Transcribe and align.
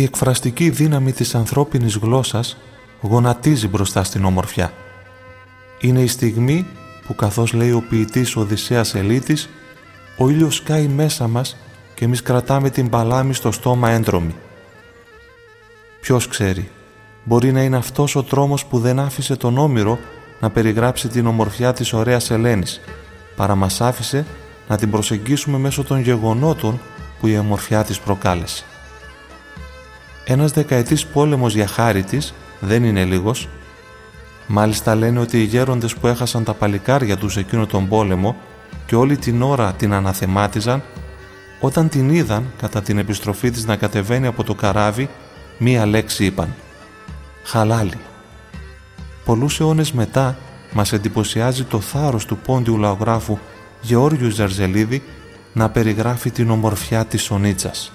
Η 0.00 0.02
εκφραστική 0.02 0.70
δύναμη 0.70 1.12
της 1.12 1.34
ανθρώπινης 1.34 1.96
γλώσσας 1.96 2.56
γονατίζει 3.00 3.68
μπροστά 3.68 4.04
στην 4.04 4.24
ομορφιά. 4.24 4.72
Είναι 5.80 6.00
η 6.00 6.06
στιγμή 6.06 6.66
που 7.06 7.14
καθώς 7.14 7.52
λέει 7.52 7.70
ο 7.70 7.84
ποιητής 7.88 8.36
Οδυσσέας 8.36 8.94
Ελίτης, 8.94 9.48
ο 10.16 10.28
ήλιος 10.28 10.54
σκάει 10.54 10.88
μέσα 10.88 11.28
μας 11.28 11.56
και 11.94 12.04
εμείς 12.04 12.22
κρατάμε 12.22 12.70
την 12.70 12.88
παλάμη 12.88 13.34
στο 13.34 13.52
στόμα 13.52 13.90
έντρομη. 13.90 14.34
Ποιος 16.00 16.28
ξέρει, 16.28 16.70
μπορεί 17.24 17.52
να 17.52 17.62
είναι 17.62 17.76
αυτός 17.76 18.16
ο 18.16 18.22
τρόμος 18.22 18.64
που 18.64 18.78
δεν 18.78 18.98
άφησε 18.98 19.36
τον 19.36 19.58
Όμηρο 19.58 19.98
να 20.40 20.50
περιγράψει 20.50 21.08
την 21.08 21.26
ομορφιά 21.26 21.72
της 21.72 21.92
ωραίας 21.92 22.30
Ελένης, 22.30 22.80
παρά 23.36 23.54
μας 23.54 23.80
άφησε 23.80 24.26
να 24.68 24.76
την 24.76 24.90
προσεγγίσουμε 24.90 25.58
μέσω 25.58 25.84
των 25.84 26.00
γεγονότων 26.00 26.80
που 27.20 27.26
η 27.26 27.38
ομορφιά 27.38 27.84
της 27.84 28.00
προκάλεσε. 28.00 28.64
Ένας 30.30 30.52
δεκαετής 30.52 31.06
πόλεμος 31.06 31.54
για 31.54 31.66
χάρη 31.66 32.02
της 32.02 32.34
δεν 32.60 32.84
είναι 32.84 33.04
λίγος. 33.04 33.48
Μάλιστα 34.46 34.94
λένε 34.94 35.20
ότι 35.20 35.40
οι 35.40 35.44
γέροντες 35.44 35.94
που 35.94 36.06
έχασαν 36.06 36.44
τα 36.44 36.54
παλικάρια 36.54 37.16
τους 37.16 37.36
εκείνο 37.36 37.66
τον 37.66 37.88
πόλεμο 37.88 38.36
και 38.86 38.96
όλη 38.96 39.16
την 39.16 39.42
ώρα 39.42 39.72
την 39.72 39.92
αναθεμάτιζαν, 39.92 40.82
όταν 41.60 41.88
την 41.88 42.10
είδαν 42.10 42.52
κατά 42.58 42.82
την 42.82 42.98
επιστροφή 42.98 43.50
της 43.50 43.64
να 43.66 43.76
κατεβαίνει 43.76 44.26
από 44.26 44.44
το 44.44 44.54
καράβι, 44.54 45.08
μία 45.58 45.86
λέξη 45.86 46.24
είπαν 46.24 46.54
«Χαλάλι». 47.44 47.98
Πολλούς 49.24 49.60
αιώνες 49.60 49.92
μετά 49.92 50.38
μας 50.72 50.92
εντυπωσιάζει 50.92 51.64
το 51.64 51.80
θάρρος 51.80 52.26
του 52.26 52.36
πόντιου 52.36 52.78
λαογράφου 52.78 53.38
Γεώργιου 53.80 54.30
Ζαρζελίδη 54.30 55.02
να 55.52 55.70
περιγράφει 55.70 56.30
την 56.30 56.50
ομορφιά 56.50 57.04
της 57.04 57.22
Σονίτσας. 57.22 57.92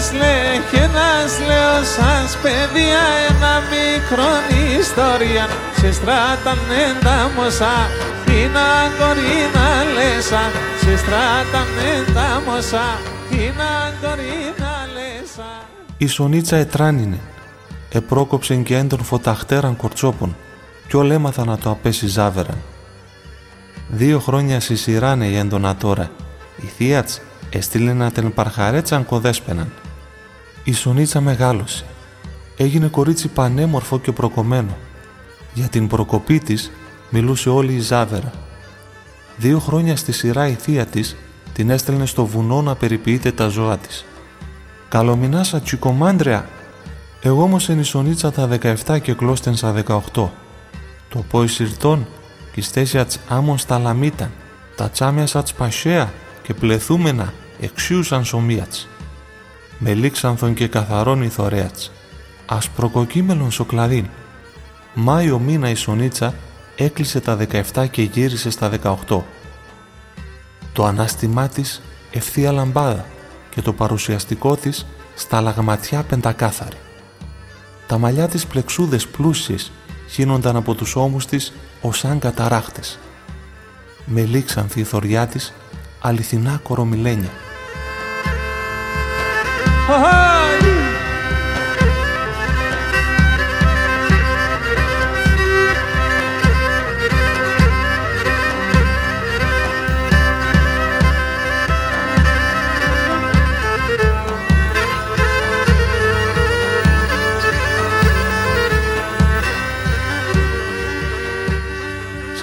Ένας 0.00 0.12
λέει 0.12 0.58
και 0.70 0.76
ένας 0.76 1.38
λέω 1.46 1.82
σας 1.96 2.36
παιδιά 2.42 3.02
ένα 3.28 3.54
μικρό 3.72 4.32
ιστορία 4.80 5.46
σε 5.76 5.92
στράταν 5.92 6.58
εντάμωσα 6.86 7.72
την 8.24 8.52
αγκορίνα 8.76 9.68
λέσα 9.94 10.42
σε 10.80 10.96
στράταν 10.96 11.68
εντάμωσα 11.96 12.84
την 13.30 13.54
αγκορίνα 13.80 14.74
λέσα 14.94 15.48
Η 15.96 16.06
Σονίτσα 16.06 16.56
ετράνινε 16.56 17.18
επρόκοψεν 17.90 18.62
και 18.62 18.76
έντον 18.76 19.04
φωταχτέραν 19.04 19.76
κορτσόπων 19.76 20.36
κι 20.88 20.96
όλα 20.96 21.14
έμαθα 21.14 21.44
να 21.44 21.58
το 21.58 21.70
απέσει 21.70 22.06
ζάβεραν. 22.06 22.58
Δύο 23.88 24.18
χρόνια 24.18 24.60
συσυράνε 24.60 25.26
η 25.26 25.36
έντονα 25.36 25.76
τώρα. 25.76 26.10
Η 26.62 26.66
θείατς 26.66 27.20
έστειλε 27.50 27.92
να 27.92 28.10
την 28.10 28.34
παρχαρέτσαν 28.34 29.04
κοδέσπαιναν. 29.04 29.72
Η 30.64 30.72
Σονίτσα 30.72 31.20
μεγάλωσε. 31.20 31.84
Έγινε 32.56 32.86
κορίτσι 32.86 33.28
πανέμορφο 33.28 33.98
και 33.98 34.12
προκομμένο. 34.12 34.76
Για 35.54 35.68
την 35.68 35.86
προκοπή 35.86 36.38
της 36.38 36.70
μιλούσε 37.10 37.48
όλη 37.48 37.72
η 37.72 37.80
Ζάβερα. 37.80 38.32
Δύο 39.36 39.58
χρόνια 39.58 39.96
στη 39.96 40.12
σειρά 40.12 40.48
η 40.48 40.54
θεία 40.54 40.86
της 40.86 41.16
την 41.52 41.70
έστελνε 41.70 42.06
στο 42.06 42.26
βουνό 42.26 42.62
να 42.62 42.74
περιποιείται 42.74 43.32
τα 43.32 43.48
ζώα 43.48 43.78
της. 43.78 44.04
«Καλομινάσα 44.88 45.60
τσικομάντρια!» 45.60 46.48
Εγώ 47.22 47.42
όμως 47.42 47.68
εν 47.68 47.78
η 47.78 47.82
Σονίτσα 47.82 48.32
τα 48.32 48.48
17 48.86 49.00
και 49.00 49.12
κλώστεν 49.12 49.56
στα 49.56 49.72
18. 49.86 50.28
Το 51.08 51.24
πόη 51.30 51.46
συρτών 51.46 52.06
και 52.52 52.62
στέσια 52.62 53.06
τς 53.06 53.18
άμον 53.28 53.58
στα 53.58 53.78
λαμίταν, 53.78 54.30
τα 54.76 54.90
τσάμια 54.90 55.26
σα 55.26 55.42
πασέα 55.42 56.12
και 56.42 56.54
πλεθούμενα 56.54 57.32
εξίουσαν 57.60 58.24
σωμίατς 58.24 58.88
με 59.82 59.94
λίξανθον 59.94 60.54
και 60.54 60.66
καθαρόν 60.66 61.22
ηθορέατς, 61.22 61.92
ασπροκοκίμελον 62.46 63.50
σοκλαδίν. 63.50 64.06
Μάιο 64.94 65.38
μήνα 65.38 65.70
η 65.70 65.74
Σονίτσα 65.74 66.34
έκλεισε 66.76 67.20
τα 67.20 67.38
17 67.74 67.86
και 67.90 68.02
γύρισε 68.02 68.50
στα 68.50 68.70
18. 69.08 69.22
Το 70.72 70.84
ανάστημά 70.84 71.48
της 71.48 71.82
ευθεία 72.10 72.52
λαμπάδα 72.52 73.06
και 73.50 73.62
το 73.62 73.72
παρουσιαστικό 73.72 74.56
της 74.56 74.86
στα 75.14 75.40
λαγματιά 75.40 76.02
πεντακάθαρη. 76.02 76.76
Τα 77.86 77.98
μαλλιά 77.98 78.28
της 78.28 78.46
πλεξούδες 78.46 79.06
πλούσιες 79.06 79.72
γίνονταν 80.08 80.56
από 80.56 80.74
τους 80.74 80.96
ώμους 80.96 81.26
της 81.26 81.52
ως 81.80 81.98
σαν 81.98 82.18
καταράχτες. 82.18 82.98
Με 84.04 84.22
λίξανθη 84.22 84.80
η 84.80 84.84
θωριά 84.84 85.26
της 85.26 85.52
αληθινά 86.00 86.60
κορομιλένια. 86.62 87.30
Στην 89.90 90.02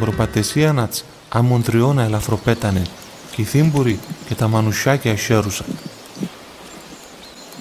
προπατεσία 0.00 0.72
νατς 0.72 1.04
αμοντριώνα 1.28 2.02
ελαφροπέτανε 2.02 2.82
και 3.30 3.42
οι 3.42 3.44
θύμπουροι 3.44 3.98
και 4.26 4.34
τα 4.34 4.48
μανουσιάκια 4.48 5.14
χέρουσαν. 5.14 5.66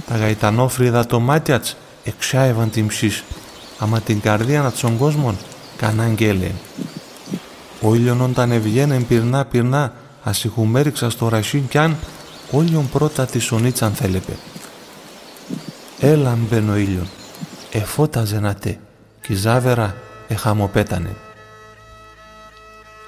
Τα 0.07 0.17
γαϊτανόφρυδα 0.17 1.05
το 1.05 1.19
μάτιατς 1.19 1.77
εξάευαν 2.03 2.69
την 2.69 2.87
ψής, 2.87 3.23
άμα 3.79 4.01
την 4.01 4.21
καρδία 4.21 4.61
να 4.61 4.71
των 4.71 4.97
κόσμων 4.97 5.37
κανάν 5.77 6.13
γκέλεν. 6.13 6.55
Ο 7.81 7.95
ήλιον 7.95 8.21
όταν 8.21 8.51
ευγαίνεν 8.51 9.07
πυρνά 9.07 9.45
πυρνά, 9.45 9.93
ασυχουμέριξα 10.23 11.09
στο 11.09 11.27
ρασίν 11.27 11.67
κι 11.67 11.77
αν, 11.77 11.97
όλιον 12.51 12.89
πρώτα 12.89 13.25
τη 13.25 13.39
σονίτσαν 13.39 13.93
θέλεπε. 13.93 14.37
Έλα 15.99 16.37
μπεν 16.49 16.69
ο 16.69 16.75
ήλιον, 16.75 17.07
εφώταζε 17.71 18.39
να 18.39 18.53
τε, 18.53 18.77
κι 19.21 19.33
ζάβερα 19.33 19.95
εχαμοπέτανε. 20.27 21.15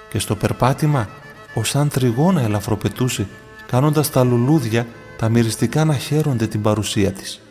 Και 0.09 0.19
στο 0.19 0.35
περπάτημα, 0.35 1.09
ο 1.53 1.63
σαν 1.63 1.89
τριγώνα 1.89 2.41
ελαφροπετούσε, 2.41 3.27
κάνοντας 3.67 4.09
τα 4.09 4.23
λουλούδια 4.23 4.87
τα 5.19 5.29
μυριστικά 5.29 5.85
να 5.85 5.93
χαίρονται 5.93 6.47
την 6.47 6.61
παρουσία 6.61 7.11
της. 7.11 7.41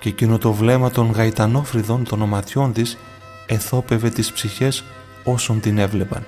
Και 0.00 0.08
εκείνο 0.08 0.38
το 0.38 0.52
βλέμμα 0.52 0.90
των 0.90 1.10
γαϊτανόφριδων 1.10 2.04
των 2.04 2.22
οματιών 2.22 2.72
της 2.72 2.98
εθόπευε 3.46 4.10
τις 4.10 4.32
ψυχές 4.32 4.84
όσων 5.24 5.60
την 5.60 5.78
έβλεπαν. 5.78 6.26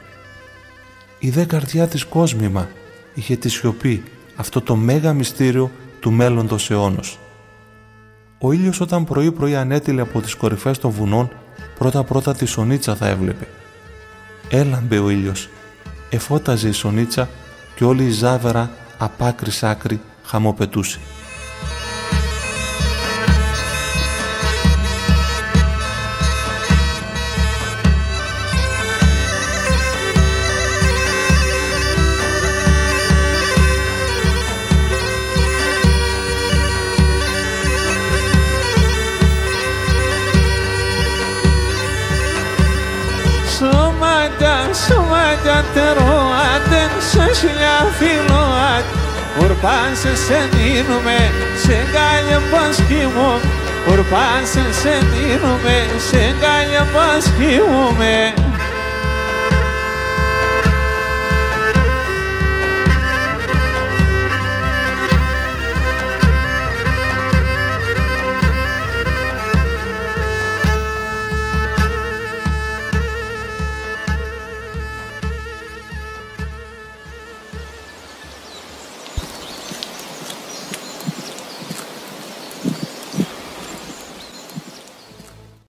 Η 1.18 1.30
δε 1.30 1.44
καρδιά 1.44 1.86
της 1.86 2.04
κόσμημα 2.04 2.68
είχε 3.14 3.36
τη 3.36 3.48
σιωπή 3.48 4.02
αυτό 4.36 4.60
το 4.60 4.76
μέγα 4.76 5.12
μυστήριο 5.12 5.70
του 6.00 6.10
μέλλοντος 6.10 6.70
αιώνος. 6.70 7.18
Ο 8.38 8.52
ήλιος 8.52 8.80
όταν 8.80 9.04
πρωί-πρωί 9.04 9.56
ανέτειλε 9.56 10.00
από 10.00 10.20
τις 10.20 10.34
κορυφές 10.34 10.78
των 10.78 10.90
βουνών 10.90 11.30
πρώτα-πρώτα 11.78 12.34
τη 12.34 12.46
σονίτσα 12.46 12.96
θα 12.96 13.08
έβλεπε. 13.08 13.48
Έλαμπε 14.48 14.98
ο 14.98 15.10
ήλιος, 15.10 15.48
εφώταζε 16.10 16.68
η 16.68 16.72
σονίτσα 16.72 17.28
και 17.74 17.84
όλη 17.84 18.04
η 18.04 18.10
ζάβερα 18.10 18.70
απ' 19.04 19.22
άκρη 19.22 19.50
σ' 19.50 19.62
άκρη 19.62 20.00
χαμοπετούσε. 20.24 21.00
Σωματιά, 43.62 44.56
σωματιά 44.86 45.64
τερόατεν, 45.74 46.90
σε 47.10 47.24
σιλιά 47.38 47.78
φιλόατ 47.98 48.86
Ορπάν 49.42 49.90
σε 50.00 50.12
σενίνουμε, 50.24 51.18
σε 51.62 51.76
γκάλια 51.90 52.40
πασχήμω 52.50 53.32
Ορπάν 53.90 54.42
σε 54.52 54.64
σενίνουμε, 54.80 55.76
σε 56.08 56.22
γκάλια 56.38 56.84
πασχήμουμε 56.94 58.14